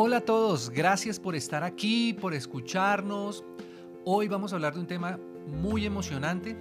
[0.00, 3.42] Hola a todos, gracias por estar aquí, por escucharnos.
[4.04, 5.18] Hoy vamos a hablar de un tema
[5.48, 6.56] muy emocionante,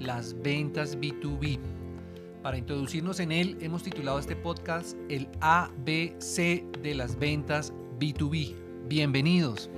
[0.00, 1.60] las ventas B2B.
[2.42, 8.56] Para introducirnos en él, hemos titulado este podcast el ABC de las ventas B2B.
[8.88, 9.70] Bienvenidos.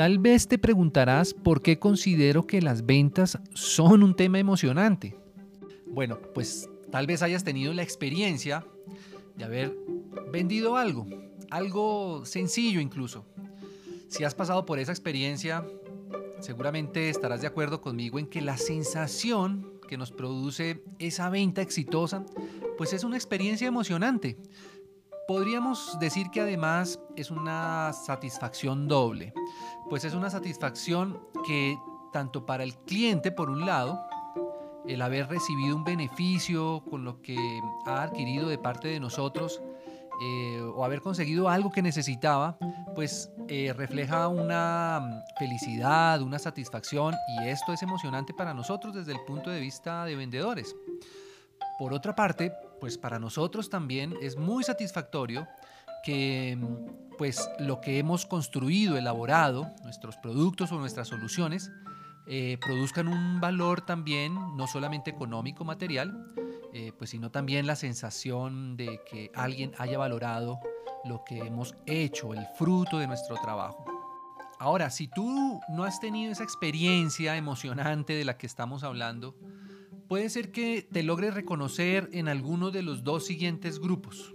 [0.00, 5.14] Tal vez te preguntarás por qué considero que las ventas son un tema emocionante.
[5.88, 8.64] Bueno, pues tal vez hayas tenido la experiencia
[9.36, 9.76] de haber
[10.32, 11.06] vendido algo,
[11.50, 13.26] algo sencillo incluso.
[14.08, 15.66] Si has pasado por esa experiencia,
[16.40, 22.24] seguramente estarás de acuerdo conmigo en que la sensación que nos produce esa venta exitosa,
[22.78, 24.38] pues es una experiencia emocionante.
[25.28, 29.32] Podríamos decir que además es una satisfacción doble,
[29.90, 31.76] pues es una satisfacción que
[32.12, 34.00] tanto para el cliente, por un lado,
[34.86, 37.36] el haber recibido un beneficio con lo que
[37.86, 39.60] ha adquirido de parte de nosotros,
[40.22, 42.56] eh, o haber conseguido algo que necesitaba,
[42.94, 49.20] pues eh, refleja una felicidad, una satisfacción y esto es emocionante para nosotros desde el
[49.26, 50.76] punto de vista de vendedores.
[51.78, 55.48] Por otra parte, pues para nosotros también es muy satisfactorio
[56.02, 56.58] que
[57.18, 61.70] pues lo que hemos construido, elaborado, nuestros productos o nuestras soluciones,
[62.26, 66.26] eh, produzcan un valor también, no solamente económico, material,
[66.72, 70.60] eh, pues sino también la sensación de que alguien haya valorado
[71.04, 73.84] lo que hemos hecho, el fruto de nuestro trabajo.
[74.58, 79.34] Ahora, si tú no has tenido esa experiencia emocionante de la que estamos hablando,
[80.06, 84.34] puede ser que te logres reconocer en alguno de los dos siguientes grupos.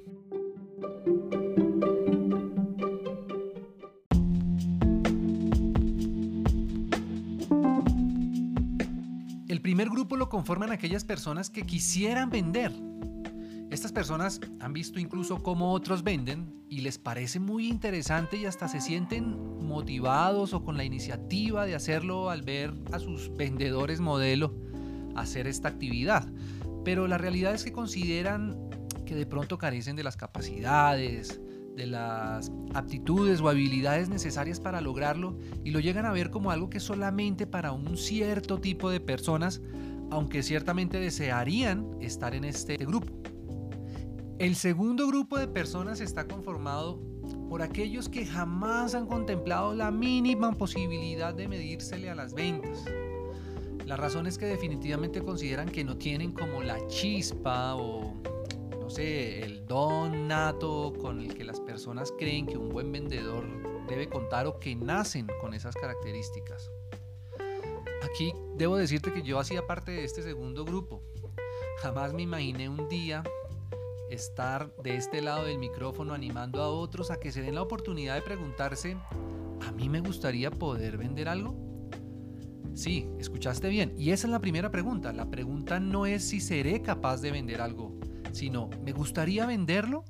[9.95, 12.73] Grupo lo conforman aquellas personas que quisieran vender.
[13.71, 18.67] Estas personas han visto incluso cómo otros venden y les parece muy interesante y hasta
[18.67, 24.53] se sienten motivados o con la iniciativa de hacerlo al ver a sus vendedores modelo
[25.15, 26.27] hacer esta actividad.
[26.83, 28.57] Pero la realidad es que consideran
[29.05, 31.39] que de pronto carecen de las capacidades,
[31.75, 36.69] de las aptitudes o habilidades necesarias para lograrlo y lo llegan a ver como algo
[36.69, 39.61] que solamente para un cierto tipo de personas,
[40.15, 43.13] aunque ciertamente desearían estar en este grupo.
[44.39, 46.99] El segundo grupo de personas está conformado
[47.49, 52.85] por aquellos que jamás han contemplado la mínima posibilidad de medírsele a las ventas
[53.85, 58.15] la razón es que definitivamente consideran que no tienen como la chispa o,
[58.79, 63.45] no sé, el don nato con el que las personas creen que un buen vendedor
[63.87, 66.71] debe contar o que nacen con esas características.
[68.15, 71.03] Aquí debo decirte que yo hacía parte de este segundo grupo.
[71.81, 73.23] Jamás me imaginé un día
[74.09, 78.15] estar de este lado del micrófono animando a otros a que se den la oportunidad
[78.15, 78.95] de preguntarse,
[79.67, 81.57] ¿a mí me gustaría poder vender algo?
[82.73, 83.93] Sí, escuchaste bien.
[83.97, 85.11] Y esa es la primera pregunta.
[85.11, 87.99] La pregunta no es si seré capaz de vender algo,
[88.31, 90.05] sino ¿me gustaría venderlo?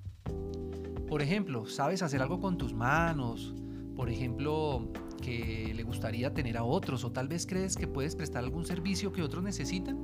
[1.08, 3.56] Por ejemplo, ¿sabes hacer algo con tus manos?
[3.96, 4.92] Por ejemplo,
[5.26, 9.12] que le gustaría tener a otros o tal vez crees que puedes prestar algún servicio
[9.12, 9.98] que otros necesitan?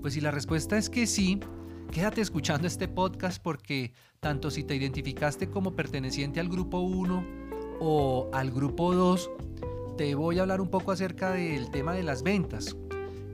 [0.00, 1.40] Pues si la respuesta es que sí,
[1.90, 7.24] quédate escuchando este podcast porque tanto si te identificaste como perteneciente al grupo 1
[7.80, 9.28] o al grupo 2,
[9.96, 12.76] te voy a hablar un poco acerca del tema de las ventas,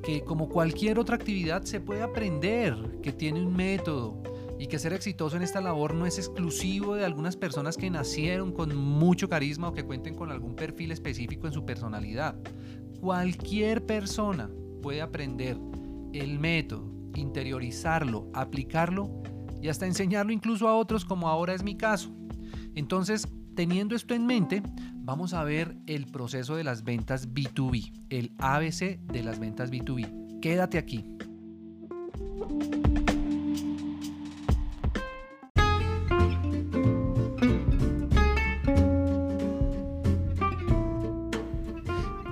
[0.02, 4.22] que como cualquier otra actividad se puede aprender, que tiene un método
[4.58, 8.52] y que ser exitoso en esta labor no es exclusivo de algunas personas que nacieron
[8.52, 12.36] con mucho carisma o que cuenten con algún perfil específico en su personalidad.
[13.00, 14.50] Cualquier persona
[14.82, 15.56] puede aprender
[16.12, 19.22] el método, interiorizarlo, aplicarlo
[19.62, 22.10] y hasta enseñarlo incluso a otros como ahora es mi caso.
[22.74, 24.62] Entonces, teniendo esto en mente,
[24.96, 30.40] vamos a ver el proceso de las ventas B2B, el ABC de las ventas B2B.
[30.40, 31.04] Quédate aquí.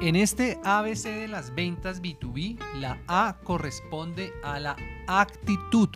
[0.06, 4.76] En este ABC de las ventas B2B, la A corresponde a la
[5.08, 5.88] actitud.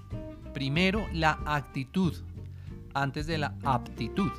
[0.52, 2.12] Primero, la actitud,
[2.92, 4.32] antes de la aptitud.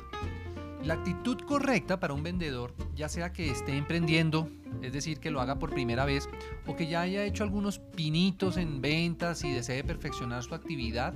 [0.84, 4.50] La actitud correcta para un vendedor, ya sea que esté emprendiendo,
[4.82, 6.28] es decir, que lo haga por primera vez,
[6.66, 11.14] o que ya haya hecho algunos pinitos en ventas y desee perfeccionar su actividad,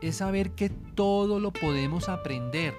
[0.00, 2.72] es saber que todo lo podemos aprender,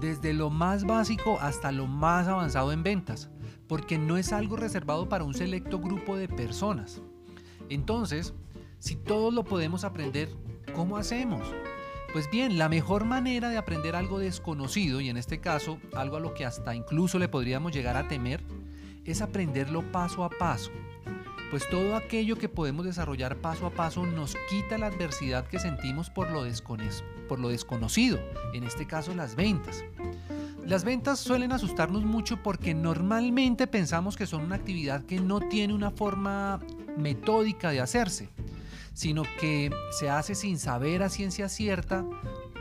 [0.00, 3.28] desde lo más básico hasta lo más avanzado en ventas.
[3.68, 7.02] Porque no es algo reservado para un selecto grupo de personas.
[7.68, 8.34] Entonces,
[8.78, 10.28] si todos lo podemos aprender,
[10.74, 11.42] ¿cómo hacemos?
[12.12, 16.20] Pues bien, la mejor manera de aprender algo desconocido, y en este caso algo a
[16.20, 18.42] lo que hasta incluso le podríamos llegar a temer,
[19.04, 20.70] es aprenderlo paso a paso.
[21.50, 26.10] Pues todo aquello que podemos desarrollar paso a paso nos quita la adversidad que sentimos
[26.10, 26.44] por lo,
[27.28, 28.18] por lo desconocido,
[28.52, 29.84] en este caso las ventas.
[30.66, 35.74] Las ventas suelen asustarnos mucho porque normalmente pensamos que son una actividad que no tiene
[35.74, 36.60] una forma
[36.96, 38.28] metódica de hacerse,
[38.94, 42.06] sino que se hace sin saber a ciencia cierta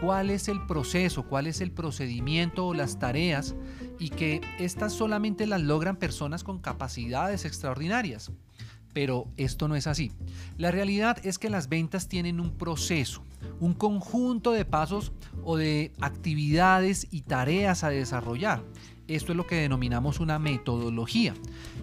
[0.01, 3.56] cuál es el proceso, cuál es el procedimiento o las tareas
[4.00, 8.31] y que estas solamente las logran personas con capacidades extraordinarias.
[8.94, 10.12] Pero esto no es así.
[10.57, 13.24] La realidad es que las ventas tienen un proceso,
[13.59, 15.11] un conjunto de pasos
[15.43, 18.63] o de actividades y tareas a desarrollar.
[19.07, 21.33] Esto es lo que denominamos una metodología,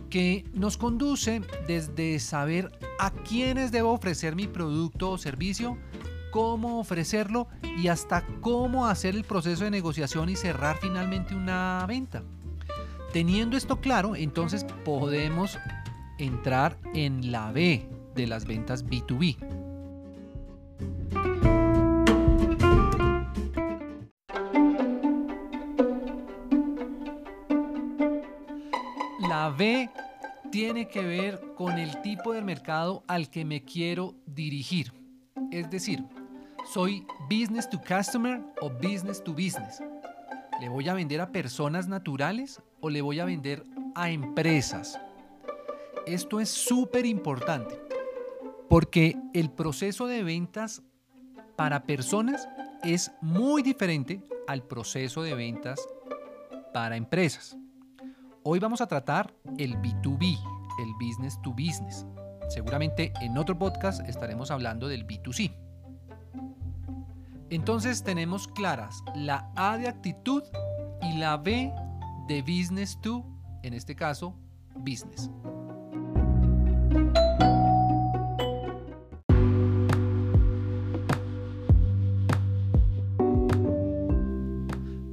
[0.09, 5.77] que nos conduce desde saber a quiénes debo ofrecer mi producto o servicio,
[6.31, 12.23] cómo ofrecerlo y hasta cómo hacer el proceso de negociación y cerrar finalmente una venta.
[13.13, 15.59] Teniendo esto claro, entonces podemos
[16.19, 19.37] entrar en la B de las ventas B2B.
[30.51, 34.93] Tiene que ver con el tipo de mercado al que me quiero dirigir.
[35.51, 36.05] Es decir,
[36.73, 39.83] soy business to customer o business to business.
[40.61, 43.65] ¿Le voy a vender a personas naturales o le voy a vender
[43.95, 45.01] a empresas?
[46.07, 47.81] Esto es súper importante
[48.69, 50.83] porque el proceso de ventas
[51.57, 52.49] para personas
[52.83, 55.81] es muy diferente al proceso de ventas
[56.73, 57.57] para empresas.
[58.45, 60.39] Hoy vamos a tratar el B2B,
[60.79, 62.07] el business to business.
[62.49, 65.53] Seguramente en otro podcast estaremos hablando del B2C.
[67.51, 70.45] Entonces tenemos claras la A de actitud
[71.03, 71.73] y la B
[72.29, 73.27] de business to,
[73.63, 74.35] en este caso,
[74.77, 75.31] business.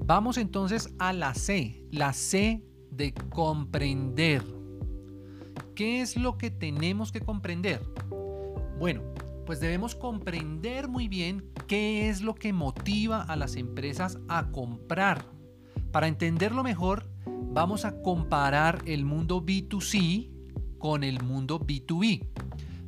[0.06, 2.64] Vamos entonces a la C, la C
[2.96, 4.44] de comprender.
[5.76, 7.82] ¿Qué es lo que tenemos que comprender?
[8.80, 9.02] Bueno,
[9.46, 15.26] pues debemos comprender muy bien qué es lo que motiva a las empresas a comprar.
[15.92, 20.30] Para entenderlo mejor, vamos a comparar el mundo B2C
[20.78, 22.28] con el mundo B2B.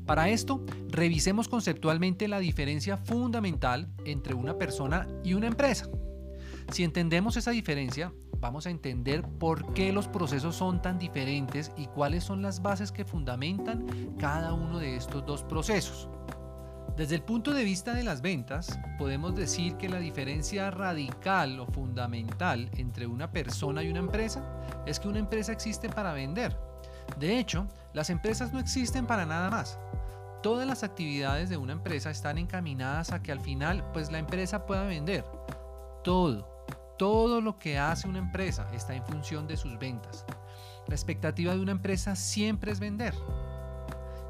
[0.06, 5.90] Para esto, revisemos conceptualmente la diferencia fundamental entre una persona y una empresa.
[6.72, 11.88] Si entendemos esa diferencia, vamos a entender por qué los procesos son tan diferentes y
[11.88, 16.10] cuáles son las bases que fundamentan cada uno de estos dos procesos.
[16.96, 21.68] Desde el punto de vista de las ventas, podemos decir que la diferencia radical o
[21.68, 24.44] fundamental entre una persona y una empresa
[24.88, 26.58] es que una empresa existe para vender.
[27.20, 29.80] De hecho, las empresas no existen para nada más.
[30.42, 34.66] Todas las actividades de una empresa están encaminadas a que al final pues la empresa
[34.66, 35.24] pueda vender.
[36.04, 36.57] Todo,
[36.98, 40.26] todo lo que hace una empresa está en función de sus ventas.
[40.88, 43.14] La expectativa de una empresa siempre es vender.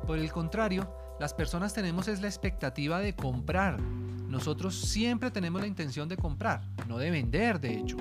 [0.06, 3.80] Por el contrario, las personas tenemos es la expectativa de comprar.
[3.80, 7.98] Nosotros siempre tenemos la intención de comprar, no de vender, de hecho.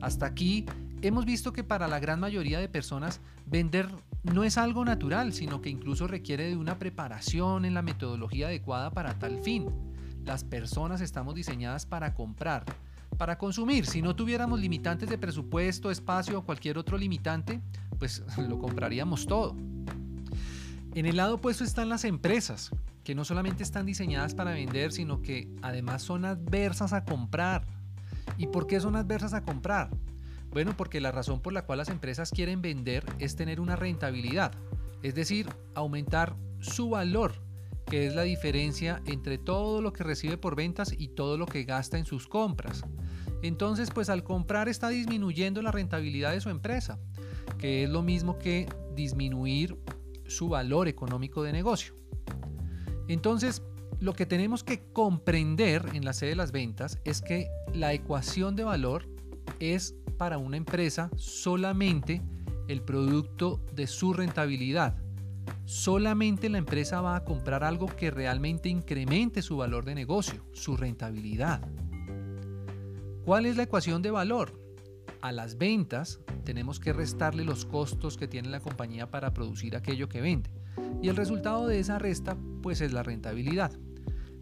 [0.00, 0.66] Hasta aquí
[1.02, 3.88] hemos visto que para la gran mayoría de personas vender
[4.22, 8.90] no es algo natural, sino que incluso requiere de una preparación en la metodología adecuada
[8.90, 9.68] para tal fin.
[10.24, 12.64] Las personas estamos diseñadas para comprar
[13.16, 13.86] para consumir.
[13.86, 17.60] Si no tuviéramos limitantes de presupuesto, espacio o cualquier otro limitante,
[17.98, 19.56] pues lo compraríamos todo.
[20.94, 22.70] En el lado opuesto están las empresas,
[23.04, 27.66] que no solamente están diseñadas para vender, sino que además son adversas a comprar.
[28.38, 29.90] ¿Y por qué son adversas a comprar?
[30.50, 34.52] Bueno, porque la razón por la cual las empresas quieren vender es tener una rentabilidad,
[35.02, 37.34] es decir, aumentar su valor,
[37.84, 41.64] que es la diferencia entre todo lo que recibe por ventas y todo lo que
[41.64, 42.84] gasta en sus compras.
[43.42, 46.98] Entonces, pues al comprar está disminuyendo la rentabilidad de su empresa,
[47.58, 49.78] que es lo mismo que disminuir
[50.26, 51.94] su valor económico de negocio.
[53.08, 53.62] Entonces,
[54.00, 58.56] lo que tenemos que comprender en la sede de las ventas es que la ecuación
[58.56, 59.08] de valor
[59.60, 62.22] es para una empresa solamente
[62.68, 64.96] el producto de su rentabilidad.
[65.64, 70.76] Solamente la empresa va a comprar algo que realmente incremente su valor de negocio, su
[70.76, 71.60] rentabilidad.
[73.26, 74.66] ¿Cuál es la ecuación de valor?
[75.20, 80.08] a las ventas tenemos que restarle los costos que tiene la compañía para producir aquello
[80.08, 80.50] que vende.
[81.02, 83.72] Y el resultado de esa resta pues es la rentabilidad.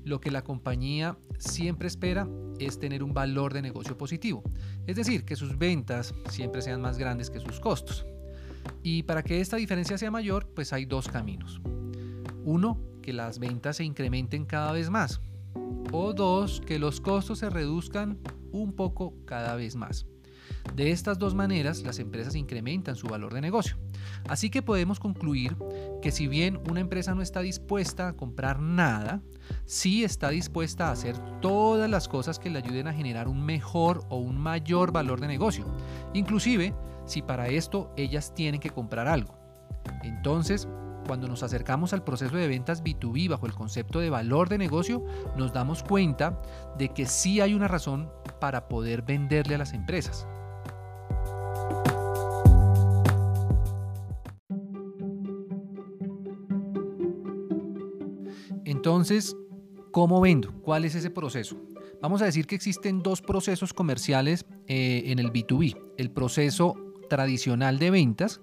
[0.05, 4.43] Lo que la compañía siempre espera es tener un valor de negocio positivo,
[4.87, 8.05] es decir, que sus ventas siempre sean más grandes que sus costos.
[8.83, 11.62] Y para que esta diferencia sea mayor, pues hay dos caminos.
[12.45, 15.23] Uno, que las ventas se incrementen cada vez más.
[15.93, 18.19] O dos, que los costos se reduzcan
[18.55, 20.07] un poco cada vez más.
[20.75, 23.77] De estas dos maneras, las empresas incrementan su valor de negocio.
[24.29, 25.57] Así que podemos concluir
[26.01, 29.21] que si bien una empresa no está dispuesta a comprar nada,
[29.67, 34.05] sí está dispuesta a hacer todas las cosas que le ayuden a generar un mejor
[34.09, 35.67] o un mayor valor de negocio,
[36.13, 36.75] inclusive
[37.07, 39.37] si para esto ellas tienen que comprar algo.
[40.03, 40.69] Entonces,
[41.05, 45.05] cuando nos acercamos al proceso de ventas B2B bajo el concepto de valor de negocio,
[45.37, 46.41] nos damos cuenta
[46.79, 50.27] de que sí hay una razón para poder venderle a las empresas.
[58.65, 59.37] Entonces,
[59.93, 60.53] ¿cómo vendo?
[60.63, 61.57] ¿Cuál es ese proceso?
[62.03, 65.75] Vamos a decir que existen dos procesos comerciales eh, en el B2B.
[65.97, 66.77] El proceso
[67.09, 68.43] tradicional de ventas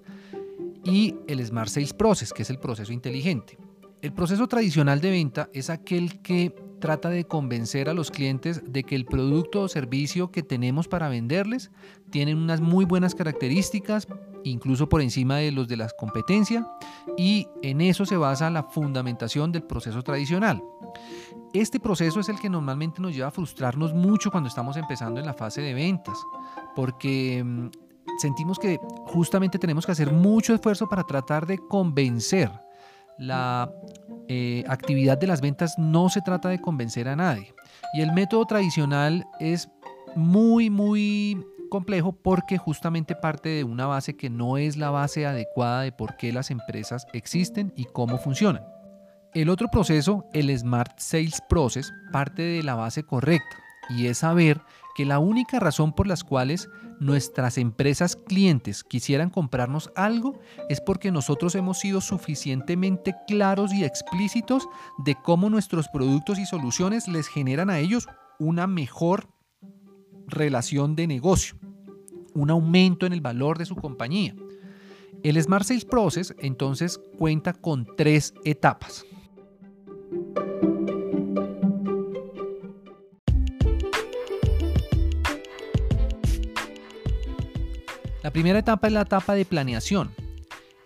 [0.84, 3.58] y el Smart Sales Process, que es el proceso inteligente.
[4.00, 8.82] El proceso tradicional de venta es aquel que trata de convencer a los clientes de
[8.82, 11.70] que el producto o servicio que tenemos para venderles
[12.10, 14.08] tienen unas muy buenas características,
[14.42, 16.68] incluso por encima de los de la competencia,
[17.16, 20.60] y en eso se basa la fundamentación del proceso tradicional.
[21.54, 25.26] Este proceso es el que normalmente nos lleva a frustrarnos mucho cuando estamos empezando en
[25.26, 26.18] la fase de ventas,
[26.74, 27.68] porque mm,
[28.18, 32.50] sentimos que justamente tenemos que hacer mucho esfuerzo para tratar de convencer
[33.18, 33.70] la
[34.28, 37.54] eh, actividad de las ventas no se trata de convencer a nadie.
[37.94, 39.68] Y el método tradicional es
[40.16, 45.82] muy, muy complejo porque justamente parte de una base que no es la base adecuada
[45.82, 48.64] de por qué las empresas existen y cómo funcionan.
[49.34, 53.56] El otro proceso, el Smart Sales Process, parte de la base correcta
[53.88, 54.60] y es saber
[54.94, 56.68] que la única razón por las cuales
[57.00, 64.68] nuestras empresas clientes quisieran comprarnos algo es porque nosotros hemos sido suficientemente claros y explícitos
[64.98, 68.08] de cómo nuestros productos y soluciones les generan a ellos
[68.38, 69.28] una mejor
[70.26, 71.56] relación de negocio,
[72.34, 74.34] un aumento en el valor de su compañía.
[75.22, 79.04] El Smart Sales Process entonces cuenta con tres etapas.
[88.22, 90.10] La primera etapa es la etapa de planeación.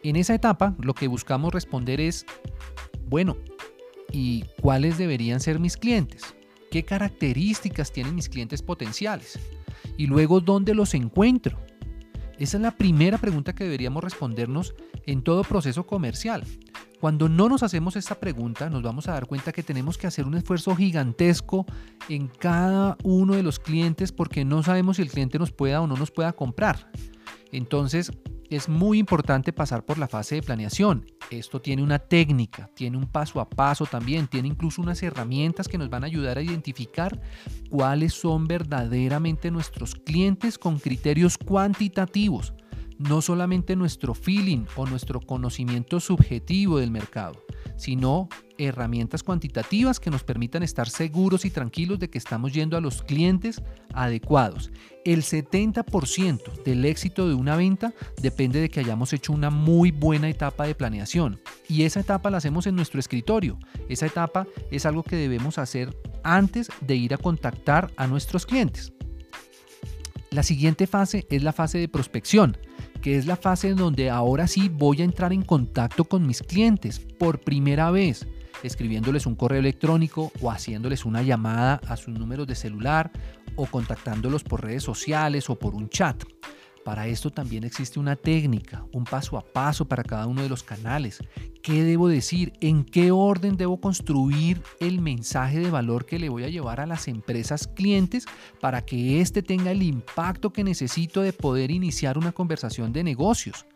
[0.02, 2.24] En esa etapa lo que buscamos responder es,
[3.08, 3.36] bueno,
[4.10, 6.22] ¿y cuáles deberían ser mis clientes?
[6.70, 9.38] ¿Qué características tienen mis clientes potenciales?
[9.98, 11.58] Y luego, ¿dónde los encuentro?
[12.38, 14.74] Esa es la primera pregunta que deberíamos respondernos
[15.04, 16.44] en todo proceso comercial.
[17.06, 20.26] Cuando no nos hacemos esta pregunta, nos vamos a dar cuenta que tenemos que hacer
[20.26, 21.64] un esfuerzo gigantesco
[22.08, 25.86] en cada uno de los clientes porque no sabemos si el cliente nos pueda o
[25.86, 26.90] no nos pueda comprar.
[27.52, 28.10] Entonces,
[28.50, 31.06] es muy importante pasar por la fase de planeación.
[31.30, 35.78] Esto tiene una técnica, tiene un paso a paso también, tiene incluso unas herramientas que
[35.78, 37.20] nos van a ayudar a identificar
[37.70, 42.52] cuáles son verdaderamente nuestros clientes con criterios cuantitativos,
[42.98, 47.44] no solamente nuestro feeling o nuestro conocimiento subjetivo del mercado,
[47.76, 52.80] sino herramientas cuantitativas que nos permitan estar seguros y tranquilos de que estamos yendo a
[52.80, 53.62] los clientes
[53.92, 54.70] adecuados.
[55.04, 60.28] El 70% del éxito de una venta depende de que hayamos hecho una muy buena
[60.28, 61.40] etapa de planeación.
[61.68, 63.58] Y esa etapa la hacemos en nuestro escritorio.
[63.88, 68.92] Esa etapa es algo que debemos hacer antes de ir a contactar a nuestros clientes.
[70.30, 72.56] La siguiente fase es la fase de prospección
[73.06, 76.42] que es la fase en donde ahora sí voy a entrar en contacto con mis
[76.42, 78.26] clientes por primera vez
[78.64, 83.12] escribiéndoles un correo electrónico o haciéndoles una llamada a sus números de celular
[83.54, 86.20] o contactándolos por redes sociales o por un chat.
[86.86, 90.62] Para esto también existe una técnica, un paso a paso para cada uno de los
[90.62, 91.18] canales.
[91.60, 92.52] ¿Qué debo decir?
[92.60, 96.86] ¿En qué orden debo construir el mensaje de valor que le voy a llevar a
[96.86, 98.26] las empresas clientes
[98.60, 103.66] para que éste tenga el impacto que necesito de poder iniciar una conversación de negocios?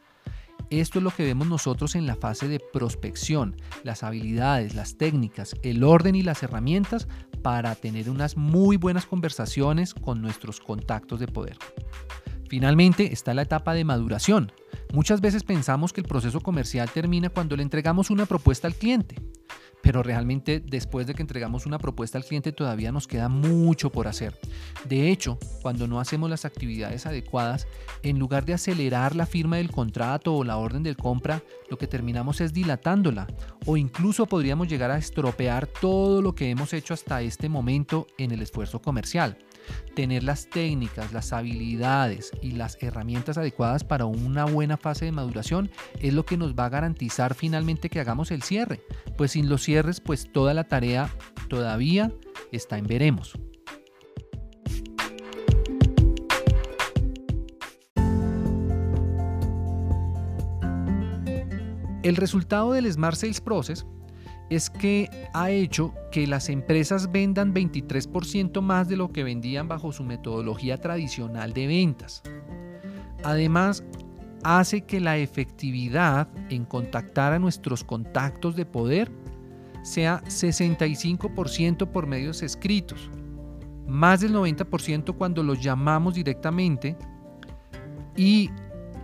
[0.71, 5.57] Esto es lo que vemos nosotros en la fase de prospección, las habilidades, las técnicas,
[5.65, 7.09] el orden y las herramientas
[7.43, 11.57] para tener unas muy buenas conversaciones con nuestros contactos de poder.
[12.51, 14.51] Finalmente está la etapa de maduración.
[14.93, 19.15] Muchas veces pensamos que el proceso comercial termina cuando le entregamos una propuesta al cliente,
[19.85, 24.09] pero realmente después de que entregamos una propuesta al cliente todavía nos queda mucho por
[24.09, 24.37] hacer.
[24.89, 27.69] De hecho, cuando no hacemos las actividades adecuadas,
[28.03, 31.87] en lugar de acelerar la firma del contrato o la orden de compra, lo que
[31.87, 33.29] terminamos es dilatándola
[33.65, 38.33] o incluso podríamos llegar a estropear todo lo que hemos hecho hasta este momento en
[38.33, 39.39] el esfuerzo comercial.
[39.95, 45.71] Tener las técnicas, las habilidades y las herramientas adecuadas para una buena fase de maduración
[46.01, 48.83] es lo que nos va a garantizar finalmente que hagamos el cierre.
[49.17, 51.11] Pues sin los cierres, pues toda la tarea
[51.49, 52.13] todavía
[52.53, 53.39] está en veremos.
[62.03, 63.85] El resultado del Smart Sales Process
[64.51, 69.93] es que ha hecho que las empresas vendan 23% más de lo que vendían bajo
[69.93, 72.23] su metodología tradicional de ventas.
[73.23, 73.85] Además,
[74.43, 79.13] hace que la efectividad en contactar a nuestros contactos de poder
[79.83, 83.09] sea 65% por medios escritos,
[83.87, 86.97] más del 90% cuando los llamamos directamente
[88.17, 88.51] y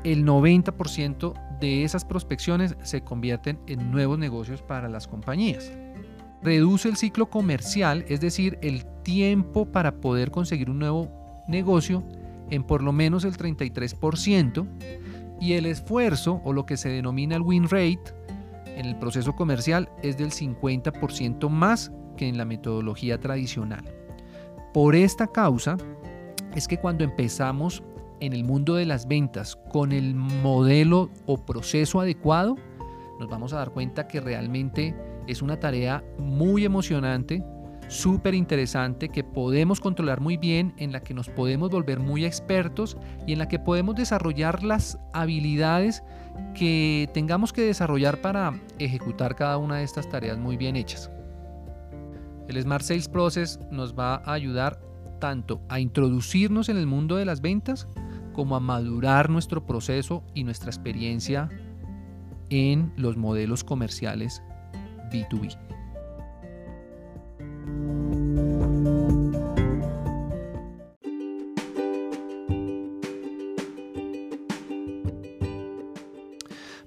[0.04, 5.72] el 90% de esas prospecciones se convierten en nuevos negocios para las compañías.
[6.42, 11.10] Reduce el ciclo comercial, es decir, el tiempo para poder conseguir un nuevo
[11.48, 12.04] negocio
[12.50, 14.66] en por lo menos el 33%
[15.40, 18.14] y el esfuerzo o lo que se denomina el win rate
[18.76, 23.84] en el proceso comercial es del 50% más que en la metodología tradicional.
[24.72, 25.76] Por esta causa
[26.54, 27.82] es que cuando empezamos
[28.20, 32.56] en el mundo de las ventas con el modelo o proceso adecuado,
[33.18, 34.94] nos vamos a dar cuenta que realmente
[35.26, 37.42] es una tarea muy emocionante,
[37.88, 42.96] súper interesante, que podemos controlar muy bien, en la que nos podemos volver muy expertos
[43.26, 46.02] y en la que podemos desarrollar las habilidades
[46.54, 51.10] que tengamos que desarrollar para ejecutar cada una de estas tareas muy bien hechas.
[52.48, 54.80] El Smart Sales Process nos va a ayudar
[55.18, 57.88] tanto a introducirnos en el mundo de las ventas
[58.36, 61.48] como a madurar nuestro proceso y nuestra experiencia
[62.50, 64.42] en los modelos comerciales
[65.10, 65.56] B2B.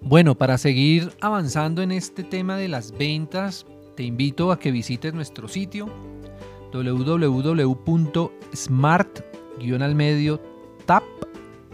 [0.02, 5.14] Bueno, para seguir avanzando en este tema de las ventas, te invito a que visites
[5.14, 5.88] nuestro sitio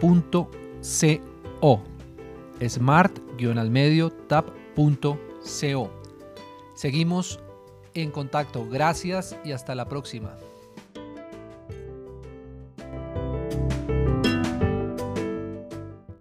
[0.00, 1.82] www.smart-tap.co
[2.60, 5.90] smart-almedio tap.co
[6.74, 7.40] Seguimos
[7.94, 8.66] en contacto.
[8.68, 10.36] Gracias y hasta la próxima.